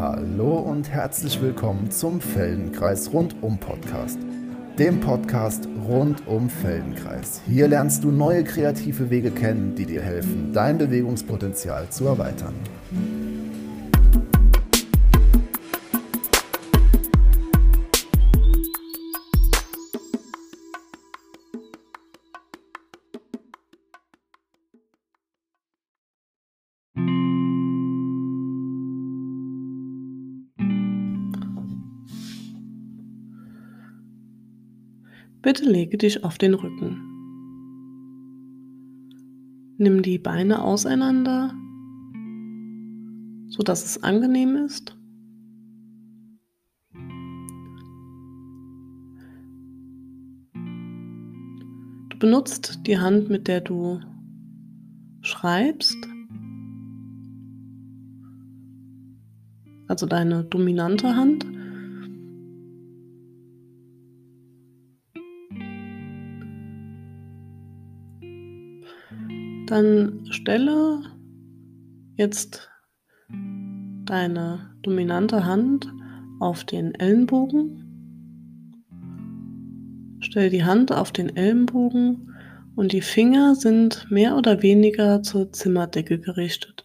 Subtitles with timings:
[0.00, 4.18] Hallo und herzlich willkommen zum Feldenkreis Rundum Podcast.
[4.78, 7.42] Dem Podcast rund um Feldenkreis.
[7.46, 12.54] Hier lernst du neue kreative Wege kennen, die dir helfen, dein Bewegungspotenzial zu erweitern.
[35.50, 37.02] Bitte lege dich auf den Rücken.
[39.78, 41.52] Nimm die Beine auseinander,
[43.48, 44.96] sodass es angenehm ist.
[52.10, 53.98] Du benutzt die Hand, mit der du
[55.22, 55.98] schreibst,
[59.88, 61.44] also deine dominante Hand.
[69.70, 71.00] Dann stelle
[72.16, 72.68] jetzt
[74.04, 75.86] deine dominante Hand
[76.40, 77.76] auf den Ellenbogen.
[80.18, 82.34] Stell die Hand auf den Ellenbogen
[82.74, 86.84] und die Finger sind mehr oder weniger zur Zimmerdecke gerichtet.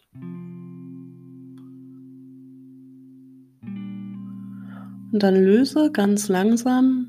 [5.10, 7.08] Und dann löse ganz langsam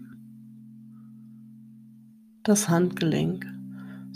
[2.42, 3.46] das Handgelenk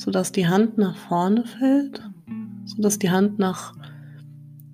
[0.02, 2.02] sodass die Hand nach vorne fällt,
[2.66, 3.76] sodass die Hand nach,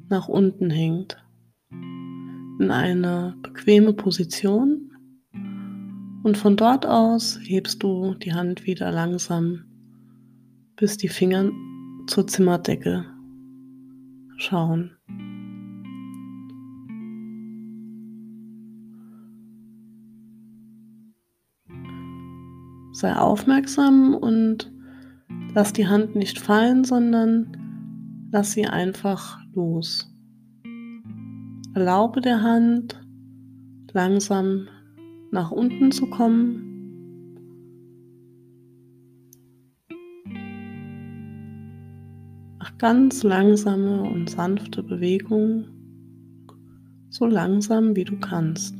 [0.08, 1.17] nach unten hängt.
[1.69, 4.89] In eine bequeme Position.
[6.23, 9.66] Und von dort aus hebst du die Hand wieder langsam,
[10.78, 11.52] bis die Finger
[12.08, 13.06] zur Zimmerdecke
[14.38, 14.91] schauen.
[22.94, 24.72] Sei aufmerksam und
[25.53, 30.13] Lass die Hand nicht fallen, sondern lass sie einfach los.
[31.73, 32.99] Erlaube der Hand
[33.93, 34.67] langsam
[35.31, 36.63] nach unten zu kommen.
[42.59, 45.65] Mach ganz langsame und sanfte Bewegungen,
[47.09, 48.75] so langsam wie du kannst.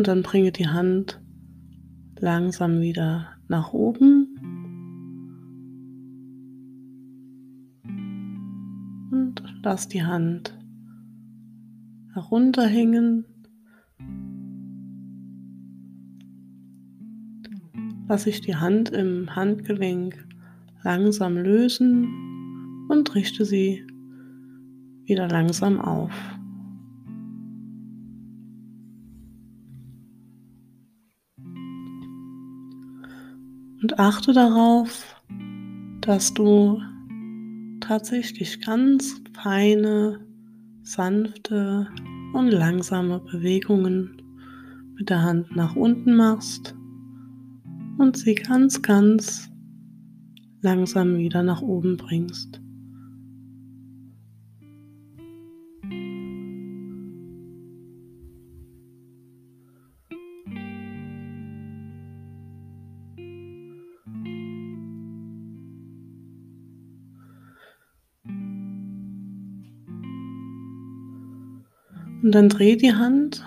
[0.00, 1.20] Und dann bringe die Hand
[2.18, 4.28] langsam wieder nach oben.
[9.12, 10.58] Und lass die Hand
[12.14, 13.26] herunterhängen.
[18.08, 20.26] Lass ich die Hand im Handgelenk
[20.82, 22.08] langsam lösen
[22.88, 23.86] und richte sie
[25.04, 26.39] wieder langsam auf.
[33.82, 35.16] Und achte darauf,
[36.02, 36.80] dass du
[37.80, 40.20] tatsächlich ganz feine,
[40.82, 41.88] sanfte
[42.34, 44.20] und langsame Bewegungen
[44.96, 46.74] mit der Hand nach unten machst
[47.98, 49.50] und sie ganz, ganz
[50.60, 52.59] langsam wieder nach oben bringst.
[72.22, 73.44] Und dann dreh die Hand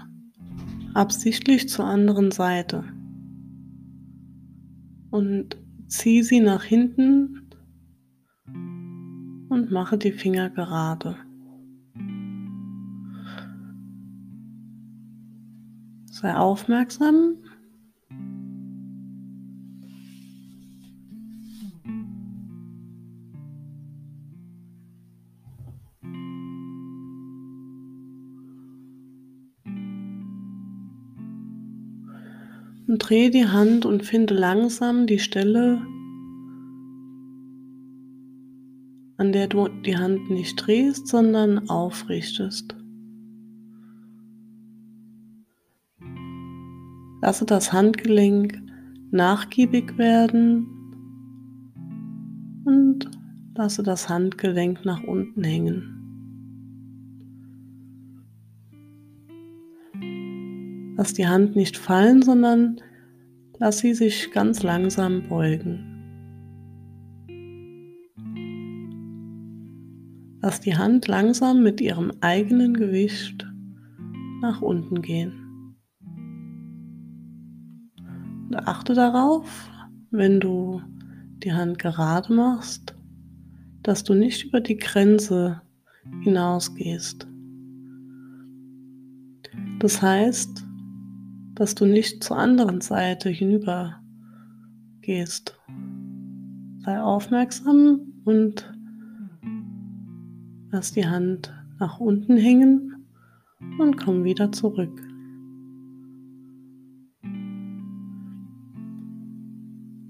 [0.93, 2.83] absichtlich zur anderen Seite
[5.11, 5.57] und
[5.87, 7.49] zieh sie nach hinten
[9.49, 11.15] und mache die Finger gerade.
[16.05, 17.35] Sei aufmerksam
[33.03, 35.81] drehe die Hand und finde langsam die Stelle,
[39.17, 42.75] an der du die Hand nicht drehst, sondern aufrichtest.
[47.21, 48.61] Lasse das Handgelenk
[49.11, 50.65] nachgiebig werden
[52.63, 53.11] und
[53.55, 55.89] lasse das Handgelenk nach unten hängen.
[60.95, 62.79] Lass die Hand nicht fallen, sondern
[63.65, 65.79] Lass sie sich ganz langsam beugen.
[70.41, 73.49] Lass die Hand langsam mit ihrem eigenen Gewicht
[74.41, 75.77] nach unten gehen.
[78.49, 79.69] Und achte darauf,
[80.11, 80.81] wenn du
[81.37, 82.93] die Hand gerade machst,
[83.81, 85.61] dass du nicht über die Grenze
[86.21, 87.25] hinausgehst.
[89.79, 90.65] Das heißt,
[91.55, 94.01] dass du nicht zur anderen Seite hinüber
[95.01, 95.59] gehst.
[96.79, 98.73] Sei aufmerksam und
[100.71, 103.05] lass die Hand nach unten hängen
[103.79, 105.01] und komm wieder zurück.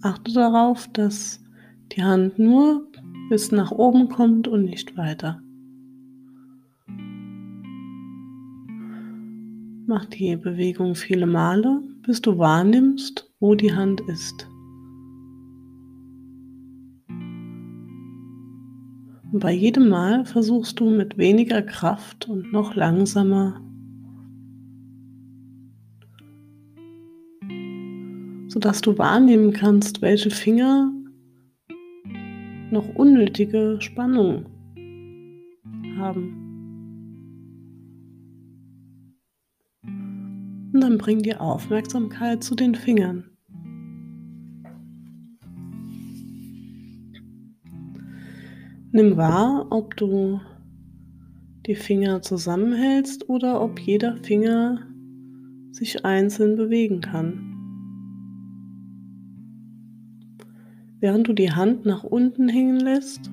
[0.01, 1.41] Achte darauf, dass
[1.93, 2.87] die Hand nur
[3.29, 5.41] bis nach oben kommt und nicht weiter.
[9.85, 14.47] Mach die Bewegung viele Male, bis du wahrnimmst, wo die Hand ist.
[19.31, 23.59] Und bei jedem Mal versuchst du mit weniger Kraft und noch langsamer
[28.53, 30.93] sodass du wahrnehmen kannst, welche Finger
[32.69, 34.45] noch unnötige Spannung
[35.97, 36.42] haben.
[40.83, 43.23] Dann bring die Aufmerksamkeit zu den Fingern.
[48.91, 50.41] Nimm wahr, ob du
[51.65, 54.85] die Finger zusammenhältst oder ob jeder Finger
[55.71, 57.49] sich einzeln bewegen kann.
[60.99, 63.31] Während du die Hand nach unten hängen lässt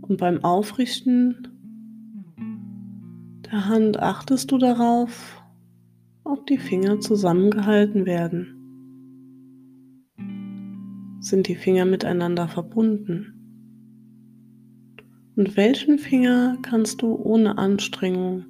[0.00, 1.48] und beim Aufrichten
[3.50, 5.39] der Hand achtest du darauf,
[6.30, 8.54] ob die Finger zusammengehalten werden.
[11.18, 13.34] Sind die Finger miteinander verbunden?
[15.34, 18.44] Und welchen Finger kannst du ohne Anstrengung,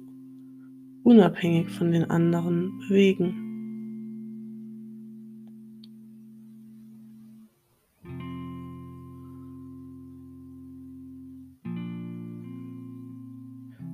[1.03, 3.47] unabhängig von den anderen, bewegen?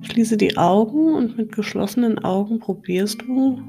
[0.02, 3.62] Schließe die Augen und mit geschlossenen Augen probierst du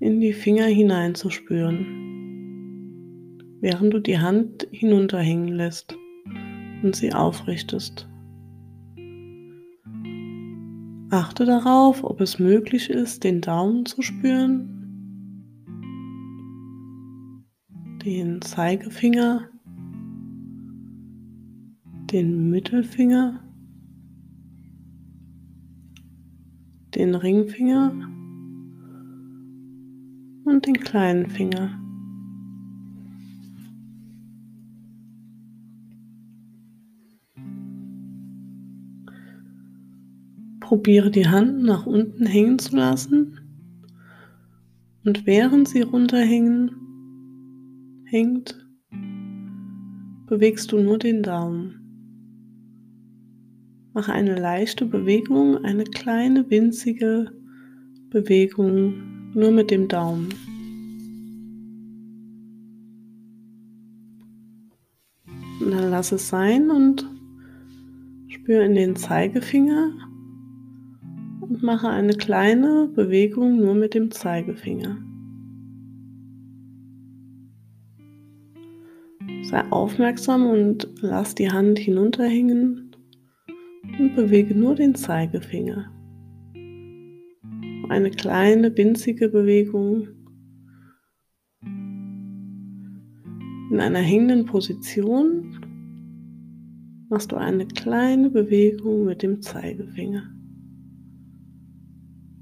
[0.00, 1.86] in die Finger hineinzuspüren,
[3.60, 5.96] während du die Hand hinunterhängen lässt
[6.82, 8.08] und sie aufrichtest.
[11.10, 14.72] Achte darauf, ob es möglich ist, den Daumen zu spüren,
[18.04, 19.48] den Zeigefinger,
[22.10, 23.40] den Mittelfinger
[26.96, 27.92] den Ringfinger
[30.46, 31.80] und den kleinen Finger.
[40.60, 43.38] Probiere die Hand nach unten hängen zu lassen
[45.04, 46.70] und während sie runterhängen
[48.06, 48.66] hängt,
[50.26, 51.82] bewegst du nur den Daumen.
[53.92, 57.32] Mache eine leichte Bewegung, eine kleine winzige
[58.10, 60.30] Bewegung nur mit dem Daumen.
[65.60, 67.06] Und dann lass es sein und
[68.28, 69.92] spüre in den Zeigefinger
[71.40, 74.96] und mache eine kleine Bewegung nur mit dem Zeigefinger.
[79.42, 82.96] Sei aufmerksam und lass die Hand hinunterhängen
[83.98, 85.92] und bewege nur den Zeigefinger.
[87.88, 90.08] Eine kleine winzige Bewegung
[93.70, 95.60] in einer hängenden Position
[97.08, 100.24] machst du eine kleine Bewegung mit dem Zeigefinger.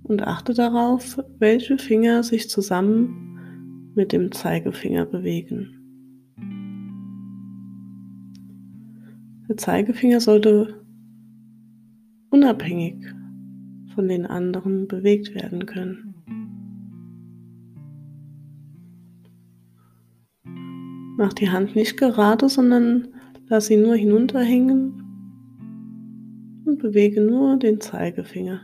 [0.02, 5.80] Und achte darauf, welche Finger sich zusammen mit dem Zeigefinger bewegen.
[9.48, 10.84] Der Zeigefinger sollte
[12.30, 13.04] unabhängig
[13.94, 16.14] von den anderen bewegt werden können.
[21.16, 23.08] Mach die Hand nicht gerade, sondern
[23.46, 25.00] lass sie nur hinunterhängen
[26.64, 28.62] und bewege nur den Zeigefinger.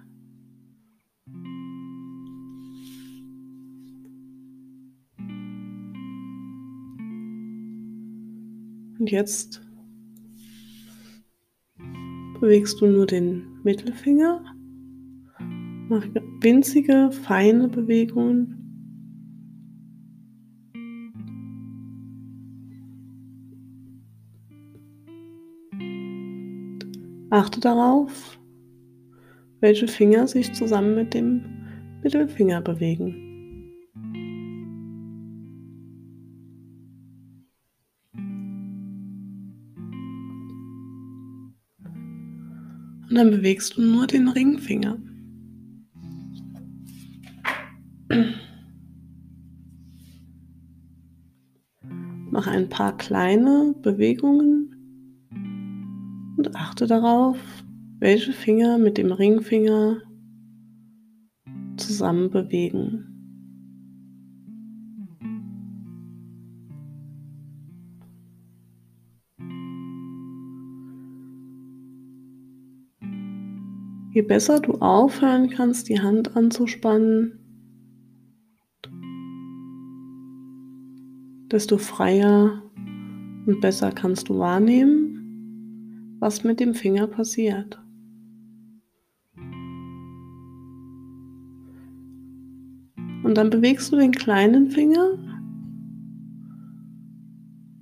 [8.99, 9.63] Und jetzt
[12.41, 14.45] bewegst du nur den Mittelfinger.
[15.91, 16.07] Mach
[16.41, 18.55] winzige, feine Bewegungen.
[27.31, 28.39] Achte darauf,
[29.59, 31.43] welche Finger sich zusammen mit dem
[32.05, 33.27] Mittelfinger bewegen.
[43.09, 45.10] Und dann bewegst du nur den Ringfinger.
[52.71, 54.75] Paar kleine Bewegungen
[56.39, 57.37] und achte darauf,
[57.99, 59.99] welche Finger mit dem Ringfinger
[61.77, 63.07] zusammen bewegen.
[74.13, 77.40] Je besser du aufhören kannst, die Hand anzuspannen,
[81.51, 82.63] desto freier
[83.47, 87.81] und besser kannst du wahrnehmen, was mit dem Finger passiert.
[93.23, 95.19] Und dann bewegst du den kleinen Finger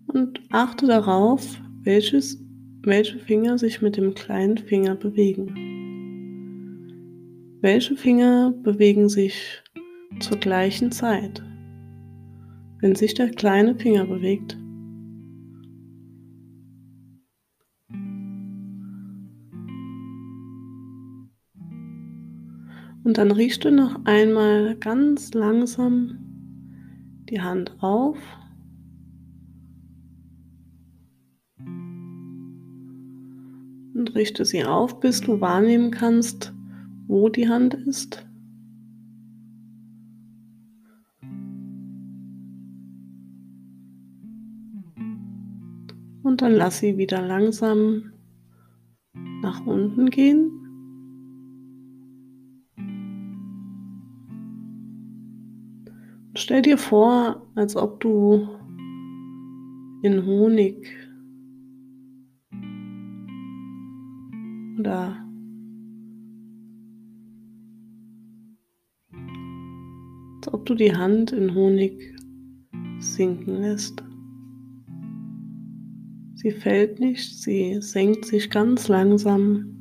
[0.09, 2.43] und achte darauf, welches,
[2.83, 5.55] welche Finger sich mit dem kleinen Finger bewegen.
[7.61, 9.63] Welche Finger bewegen sich
[10.21, 11.43] zur gleichen Zeit,
[12.81, 14.57] wenn sich der kleine Finger bewegt?
[23.09, 26.19] Und dann riechst du noch einmal ganz langsam
[27.31, 28.19] die Hand auf.
[33.95, 36.53] Und richte sie auf, bis du wahrnehmen kannst,
[37.07, 38.28] wo die Hand ist.
[46.39, 48.13] Dann lass sie wieder langsam
[49.43, 50.59] nach unten gehen.
[56.39, 58.49] stell dir vor, als ob du
[60.03, 60.89] in Honig
[64.79, 65.17] oder
[70.37, 72.15] als ob du die Hand in Honig
[73.01, 74.08] sinken lässt.
[76.41, 79.75] Sie fällt nicht, sie senkt sich ganz langsam.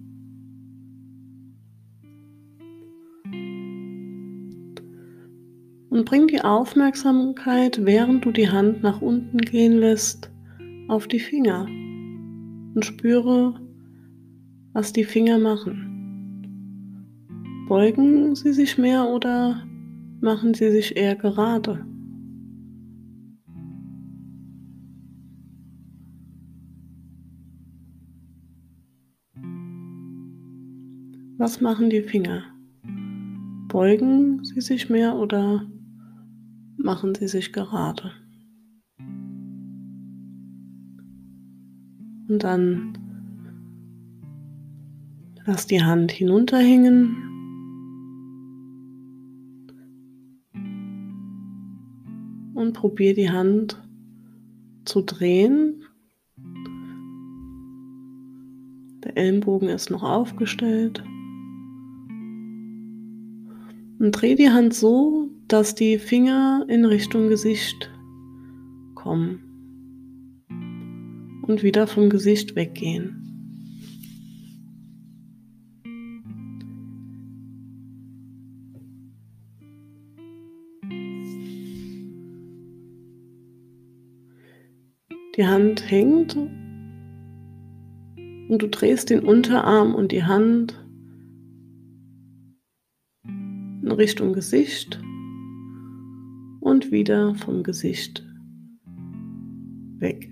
[5.91, 10.31] Und bring die Aufmerksamkeit, während du die Hand nach unten gehen lässt,
[10.87, 11.67] auf die Finger
[12.73, 13.61] und spüre,
[14.73, 15.83] was die Finger machen.
[17.67, 19.63] Beugen sie sich mehr oder
[20.21, 21.85] machen sie sich eher gerade.
[31.39, 32.45] Was machen die Finger?
[33.67, 35.67] Beugen sie sich mehr oder
[36.77, 38.11] machen sie sich gerade?
[42.27, 42.97] Und dann
[45.45, 47.15] lass die Hand hinunterhängen
[52.55, 53.79] und probiere die Hand
[54.85, 55.83] zu drehen.
[59.03, 61.03] Der Ellenbogen ist noch aufgestellt.
[64.07, 67.91] Und dreh die Hand so, dass die Finger in Richtung Gesicht
[68.95, 69.43] kommen
[71.45, 73.21] und wieder vom Gesicht weggehen.
[85.35, 86.49] Die Hand hängt und
[88.57, 90.86] du drehst den Unterarm und die Hand
[93.97, 95.01] Richtung Gesicht
[96.59, 98.23] und wieder vom Gesicht
[99.97, 100.31] weg.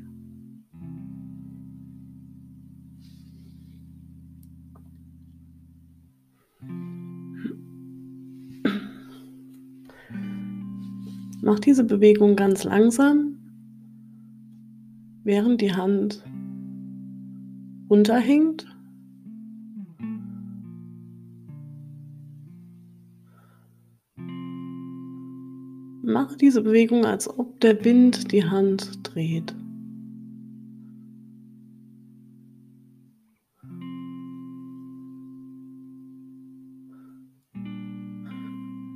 [11.41, 13.37] Mach diese Bewegung ganz langsam
[15.23, 16.23] während die Hand
[17.89, 18.74] runterhängt.
[26.25, 29.53] Mache diese Bewegung, als ob der Wind die Hand dreht.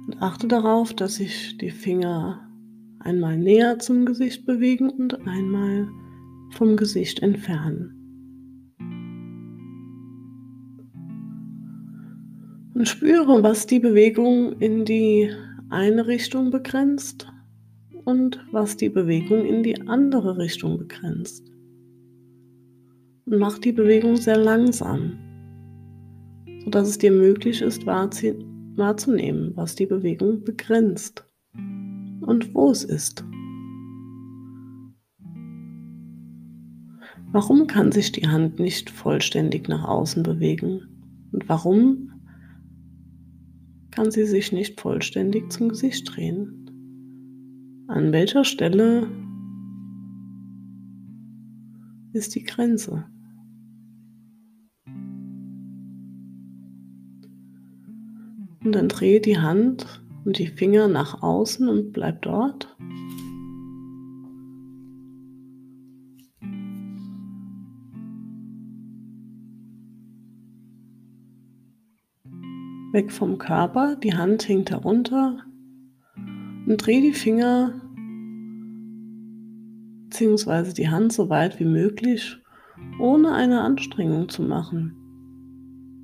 [0.08, 2.50] Und achte darauf, dass sich die Finger
[2.98, 5.88] einmal näher zum Gesicht bewegen und einmal
[6.54, 7.94] vom Gesicht entfernen.
[12.74, 15.30] Und spüre, was die Bewegung in die
[15.70, 17.28] eine Richtung begrenzt
[18.06, 21.48] und was die Bewegung in die andere Richtung begrenzt.
[23.26, 25.20] Und mach die Bewegung sehr langsam,
[26.64, 33.24] sodass es dir möglich ist, wahrzunehmen, was die Bewegung begrenzt und wo es ist.
[37.32, 41.28] Warum kann sich die Hand nicht vollständig nach außen bewegen?
[41.32, 42.09] Und warum
[44.00, 47.84] kann sie sich nicht vollständig zum Gesicht drehen?
[47.90, 49.12] An welcher Stelle
[52.14, 53.04] ist die Grenze?
[58.64, 62.78] Und dann drehe die Hand und die Finger nach außen und bleib dort.
[72.92, 75.38] Weg vom Körper, die Hand hängt herunter
[76.66, 77.80] und dreh die Finger
[80.10, 80.74] bzw.
[80.74, 82.38] die Hand so weit wie möglich,
[83.00, 84.96] ohne eine Anstrengung zu machen,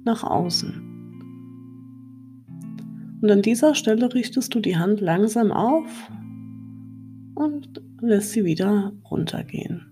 [0.05, 0.81] nach außen.
[3.21, 6.11] Und an dieser Stelle richtest du die Hand langsam auf
[7.33, 9.87] und lässt sie wieder runtergehen.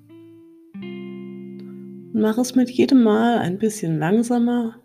[2.13, 4.75] Mach es mit jedem Mal ein bisschen langsamer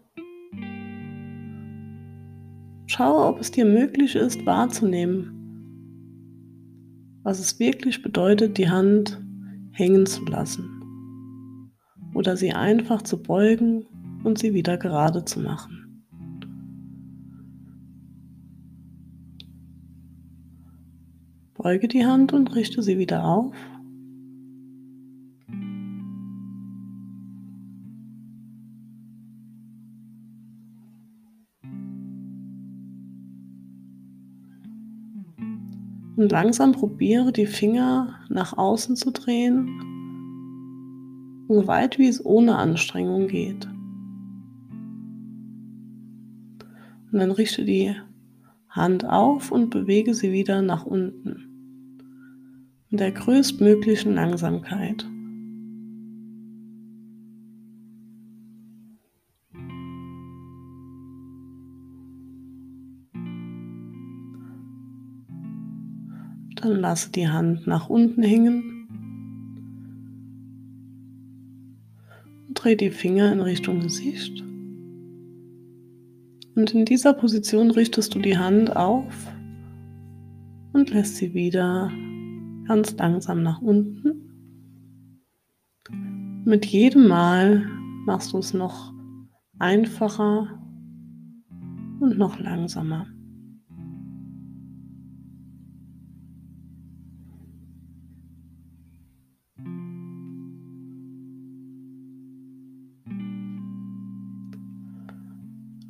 [2.98, 5.30] Schaue, ob es dir möglich ist wahrzunehmen,
[7.22, 9.22] was es wirklich bedeutet, die Hand
[9.70, 11.70] hängen zu lassen
[12.12, 13.86] oder sie einfach zu beugen
[14.24, 16.02] und sie wieder gerade zu machen.
[21.54, 23.54] Beuge die Hand und richte sie wieder auf
[36.18, 39.68] Und langsam probiere die Finger nach außen zu drehen,
[41.48, 43.68] so weit wie es ohne Anstrengung geht.
[47.12, 47.94] Und dann richte die
[48.68, 51.44] Hand auf und bewege sie wieder nach unten.
[52.90, 55.06] In der größtmöglichen Langsamkeit.
[66.68, 68.62] Dann lasse die Hand nach unten hängen.
[72.46, 74.44] Und dreh die Finger in Richtung Gesicht.
[76.54, 79.32] Und in dieser Position richtest du die Hand auf
[80.74, 81.90] und lässt sie wieder
[82.66, 84.28] ganz langsam nach unten.
[86.44, 87.66] Mit jedem Mal
[88.04, 88.92] machst du es noch
[89.58, 90.60] einfacher
[92.00, 93.06] und noch langsamer.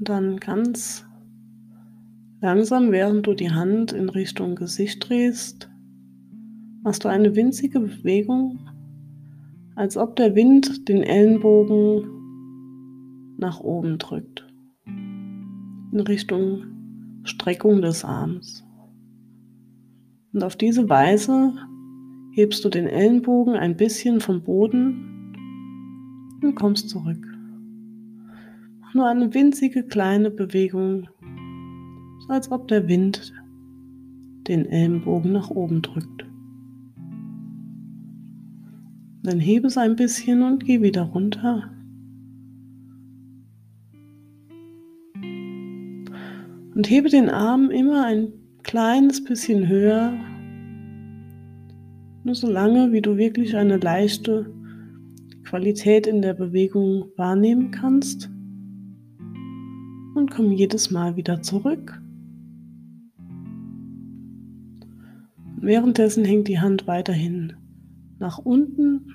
[0.01, 1.05] Dann ganz
[2.41, 5.69] langsam, während du die Hand in Richtung Gesicht drehst,
[6.83, 8.61] machst du eine winzige Bewegung,
[9.75, 12.09] als ob der Wind den Ellenbogen
[13.39, 14.47] nach oben drückt,
[14.87, 16.65] in Richtung
[17.25, 18.65] Streckung des Arms.
[20.33, 21.55] Und auf diese Weise
[22.33, 25.35] hebst du den Ellenbogen ein bisschen vom Boden
[26.43, 27.28] und kommst zurück
[28.95, 31.09] nur eine winzige kleine Bewegung,
[32.21, 33.33] so als ob der Wind
[34.47, 36.27] den Ellenbogen nach oben drückt.
[39.23, 41.71] Dann hebe es ein bisschen und geh wieder runter.
[46.75, 50.13] Und hebe den Arm immer ein kleines bisschen höher,
[52.25, 54.53] nur so lange, wie du wirklich eine leichte
[55.45, 58.31] Qualität in der Bewegung wahrnehmen kannst
[60.19, 62.03] und komm jedes Mal wieder zurück.
[65.61, 67.55] Währenddessen hängt die Hand weiterhin
[68.19, 69.15] nach unten.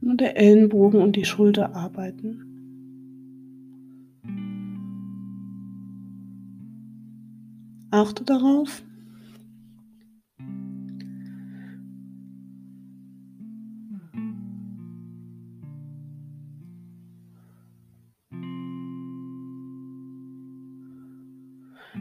[0.00, 2.44] Nur der Ellenbogen und die Schulter arbeiten.
[7.90, 8.82] Achte darauf,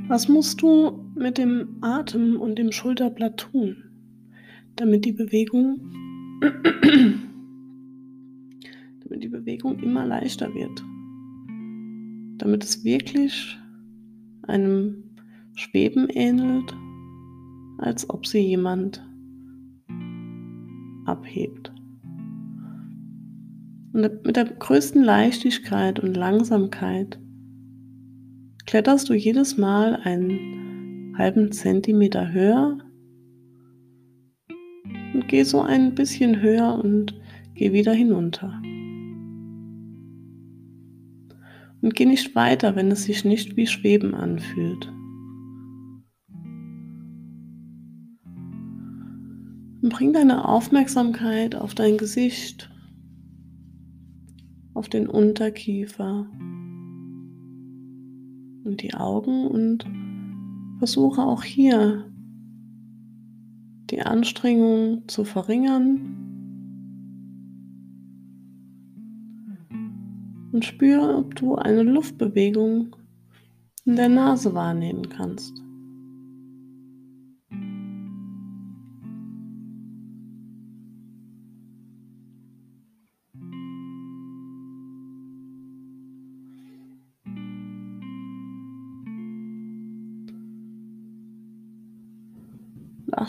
[0.08, 3.78] Was musst du mit dem Atem und dem Schulterblatt tun,
[4.76, 5.80] damit die Bewegung,
[9.04, 10.84] damit die Bewegung immer leichter wird?
[12.38, 13.58] damit es wirklich
[14.44, 15.04] einem
[15.56, 16.76] Schweben ähnelt,
[17.80, 19.04] als ob sie jemand
[21.06, 21.72] abhebt.
[23.94, 27.20] Und mit der größten Leichtigkeit und Langsamkeit
[28.68, 32.78] kletterst du jedes Mal einen halben Zentimeter höher
[35.14, 37.20] und geh so ein bisschen höher und
[37.56, 38.62] geh wieder hinunter.
[41.82, 44.92] Und geh nicht weiter, wenn es sich nicht wie Schweben anfühlt.
[49.82, 52.70] Und bring deine Aufmerksamkeit auf dein Gesicht,
[54.74, 56.28] auf den Unterkiefer
[58.68, 59.86] und die Augen und
[60.78, 62.06] versuche auch hier
[63.90, 66.18] die Anstrengung zu verringern
[70.52, 72.96] und spüre, ob du eine Luftbewegung
[73.86, 75.67] in der Nase wahrnehmen kannst.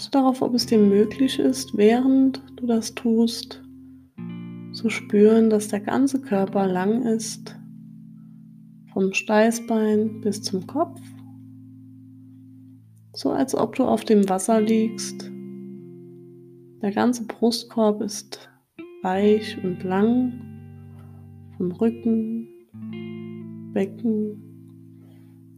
[0.09, 3.62] Achte darauf, ob es dir möglich ist, während du das tust,
[4.73, 7.55] zu spüren, dass der ganze Körper lang ist,
[8.94, 10.99] vom Steißbein bis zum Kopf,
[13.12, 15.31] so als ob du auf dem Wasser liegst.
[16.81, 18.49] Der ganze Brustkorb ist
[19.03, 20.40] weich und lang,
[21.59, 22.49] vom Rücken,
[23.75, 24.42] Becken,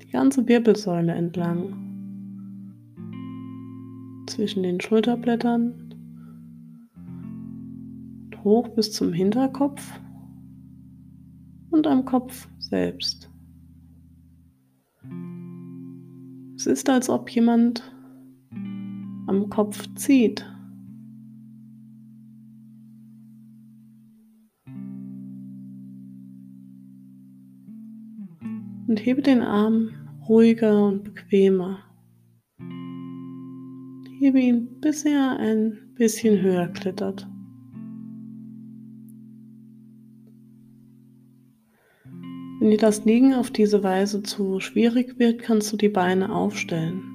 [0.03, 1.90] die ganze Wirbelsäule entlang
[4.41, 5.95] zwischen den Schulterblättern
[8.43, 10.01] hoch bis zum Hinterkopf
[11.71, 13.31] und am Kopf selbst.
[16.57, 17.83] Es ist, als ob jemand
[19.27, 20.47] am Kopf zieht.
[28.89, 29.91] Und hebe den Arm
[30.27, 31.90] ruhiger und bequemer.
[34.21, 37.27] Hebe ihn, bis er ein bisschen höher klettert.
[42.61, 47.10] Wenn dir das Liegen auf diese Weise zu schwierig wird, kannst du die Beine aufstellen.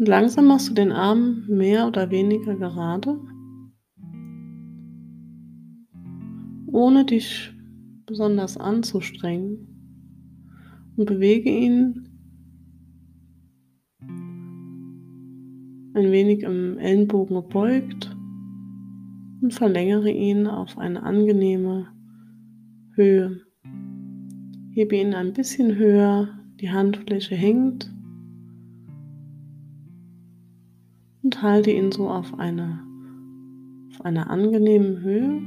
[0.00, 3.20] Und langsam machst du den Arm mehr oder weniger gerade,
[6.68, 7.52] ohne dich
[8.06, 9.58] besonders anzustrengen.
[10.96, 12.08] Und bewege ihn
[15.92, 18.16] ein wenig im Ellenbogen gebeugt.
[19.42, 21.88] Und verlängere ihn auf eine angenehme
[22.94, 23.42] Höhe.
[24.72, 27.92] Hebe ihn ein bisschen höher, die Handfläche hängt
[31.42, 32.84] halte ihn so auf einer
[33.92, 35.42] auf einer angenehmen Höhe.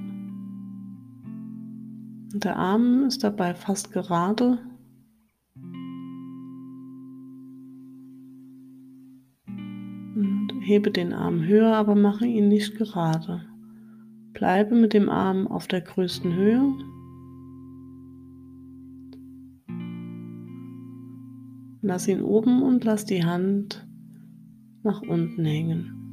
[2.33, 4.59] Und der Arm ist dabei fast gerade.
[10.15, 13.45] Und hebe den Arm höher, aber mache ihn nicht gerade.
[14.33, 16.73] Bleibe mit dem Arm auf der größten Höhe.
[21.81, 23.85] Lass ihn oben und lass die Hand
[24.83, 26.03] nach unten hängen.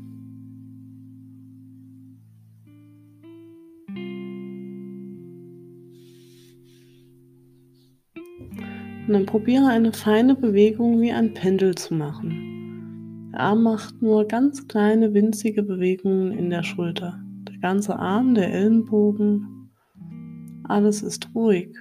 [9.07, 13.31] Und dann probiere eine feine Bewegung wie ein Pendel zu machen.
[13.33, 17.21] Der Arm macht nur ganz kleine winzige Bewegungen in der Schulter.
[17.49, 19.71] Der ganze Arm, der Ellenbogen,
[20.63, 21.77] alles ist ruhig.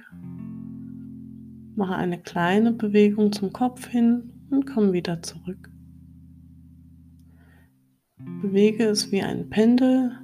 [1.76, 5.70] Mache eine kleine Bewegung zum Kopf hin und komm wieder zurück.
[8.42, 10.18] Bewege es wie ein Pendel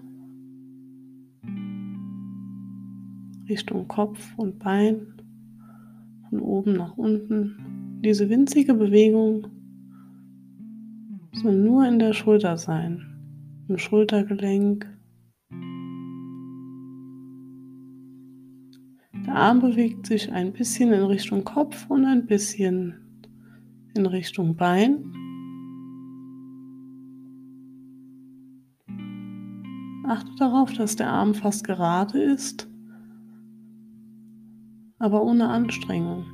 [3.49, 5.07] Richtung Kopf und Bein,
[6.29, 8.01] von oben nach unten.
[8.03, 9.47] Diese winzige Bewegung
[11.33, 13.05] soll nur in der Schulter sein,
[13.69, 14.87] im Schultergelenk.
[19.27, 22.95] Der Arm bewegt sich ein bisschen in Richtung Kopf und ein bisschen
[23.95, 25.13] in Richtung Bein.
[30.09, 32.69] Achte darauf, dass der Arm fast gerade ist,
[35.01, 36.25] aber ohne Anstrengung.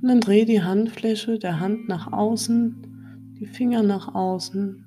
[0.00, 4.86] Und dann dreh die Handfläche der Hand nach außen, die Finger nach außen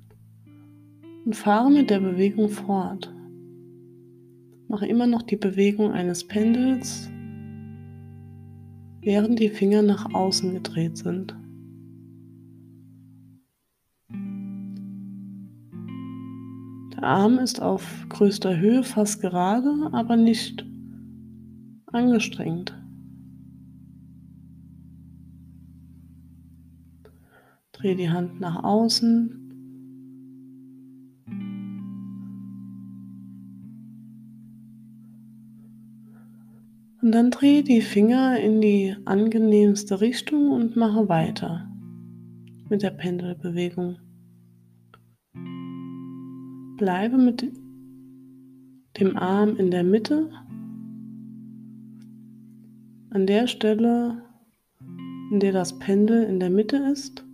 [1.26, 3.12] und fahre mit der Bewegung fort.
[4.68, 7.10] Mache immer noch die Bewegung eines Pendels,
[9.02, 11.36] während die Finger nach außen gedreht sind.
[17.02, 20.64] Der Arm ist auf größter Höhe fast gerade, aber nicht
[21.86, 22.80] angestrengt.
[27.72, 29.36] Dreh die Hand nach außen.
[37.02, 41.68] Und dann drehe die Finger in die angenehmste Richtung und mache weiter
[42.68, 43.96] mit der Pendelbewegung.
[46.76, 47.50] Bleibe mit
[48.98, 50.30] dem Arm in der Mitte,
[53.10, 54.22] an der Stelle,
[55.30, 57.24] in der das Pendel in der Mitte ist.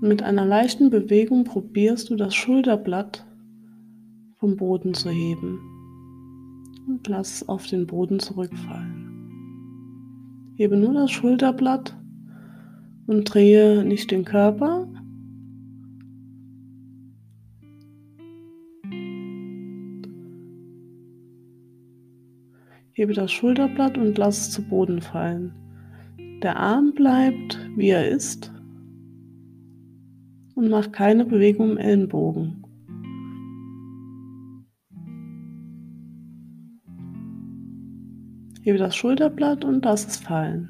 [0.00, 3.26] Mit einer leichten Bewegung probierst du das Schulterblatt
[4.38, 5.60] vom Boden zu heben
[6.86, 9.10] und lass es auf den Boden zurückfallen.
[10.56, 11.96] Hebe nur das Schulterblatt
[13.06, 14.88] und drehe nicht den Körper.
[23.00, 25.54] Hebe das Schulterblatt und lass es zu Boden fallen.
[26.42, 28.52] Der Arm bleibt, wie er ist
[30.54, 32.62] und mach keine Bewegung im Ellenbogen.
[38.60, 40.68] Hebe das Schulterblatt und lass es fallen.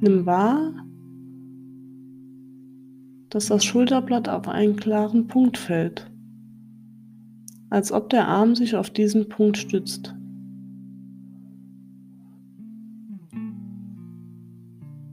[0.00, 0.72] Nimm wahr,
[3.28, 6.09] dass das Schulterblatt auf einen klaren Punkt fällt,
[7.70, 10.14] als ob der Arm sich auf diesen Punkt stützt.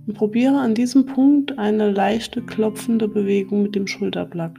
[0.07, 4.55] Und probiere an diesem Punkt eine leichte klopfende Bewegung mit dem Schulterblatt.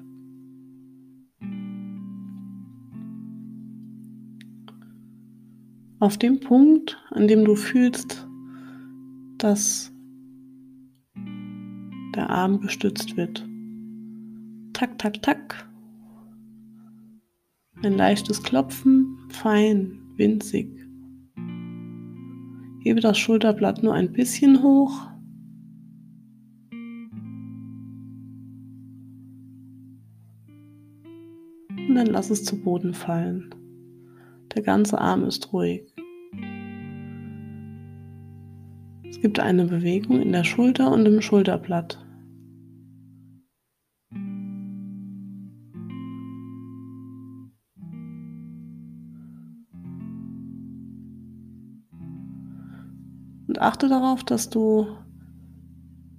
[6.00, 8.28] Auf dem Punkt, an dem du fühlst,
[9.38, 9.92] dass
[12.14, 13.44] der Arm gestützt wird.
[14.74, 15.68] Tak, tak, tak.
[17.82, 20.68] Ein leichtes Klopfen, fein, winzig.
[22.82, 25.08] Hebe das Schulterblatt nur ein bisschen hoch
[31.88, 33.54] und dann lass es zu Boden fallen.
[34.54, 35.82] Der ganze Arm ist ruhig.
[39.08, 42.04] Es gibt eine Bewegung in der Schulter und im Schulterblatt.
[53.60, 54.86] Achte darauf, dass du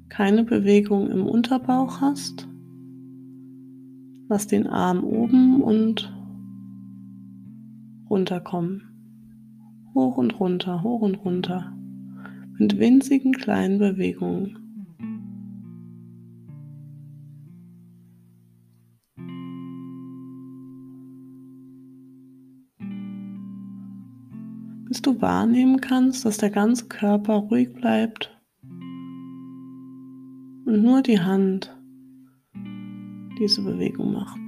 [0.09, 2.49] keine Bewegung im Unterbauch hast
[4.31, 6.13] Lass den Arm oben und
[8.07, 8.83] runter kommen.
[9.95, 11.73] Hoch und runter, hoch und runter.
[12.59, 14.58] Mit winzigen kleinen Bewegungen.
[24.89, 28.35] Bis du wahrnehmen kannst, dass der ganze Körper ruhig bleibt
[30.65, 31.79] und nur die Hand
[33.37, 34.39] diese Bewegung macht.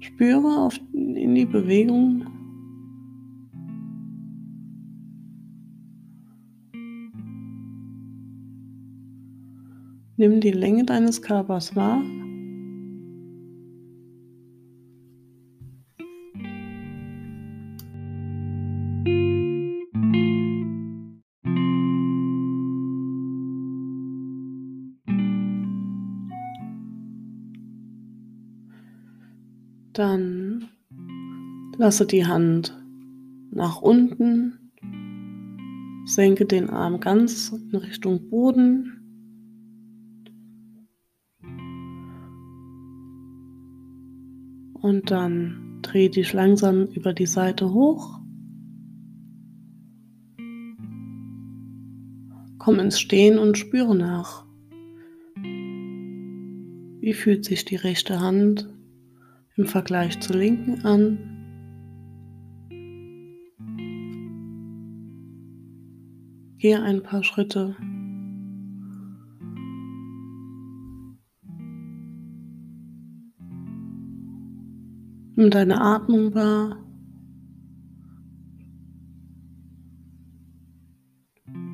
[0.00, 2.26] Spüre auf, in die Bewegung.
[10.16, 12.02] Nimm die Länge deines Körpers wahr.
[31.82, 32.80] Lasse die Hand
[33.50, 34.70] nach unten,
[36.04, 39.00] senke den Arm ganz in Richtung Boden.
[44.74, 48.20] Und dann drehe dich langsam über die Seite hoch.
[52.58, 54.46] Komm ins Stehen und spüre nach.
[57.00, 58.72] Wie fühlt sich die rechte Hand
[59.56, 61.41] im Vergleich zur linken an?
[66.62, 67.74] Gehe ein paar Schritte.
[75.34, 76.76] Nimm deine Atmung wahr.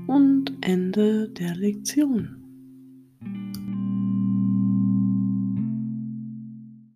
[0.06, 2.37] Und Ende der Lektion.